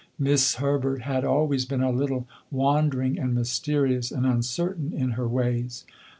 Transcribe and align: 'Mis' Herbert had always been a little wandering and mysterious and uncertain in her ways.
'Mis' 0.17 0.55
Herbert 0.55 1.03
had 1.03 1.23
always 1.23 1.65
been 1.67 1.83
a 1.83 1.91
little 1.91 2.25
wandering 2.49 3.19
and 3.19 3.35
mysterious 3.35 4.09
and 4.11 4.25
uncertain 4.25 4.91
in 4.91 5.11
her 5.11 5.27
ways. 5.27 5.85